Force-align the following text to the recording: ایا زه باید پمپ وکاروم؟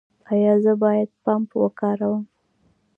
ایا 0.33 0.53
زه 0.63 0.73
باید 0.83 1.09
پمپ 1.23 1.49
وکاروم؟ 1.61 2.23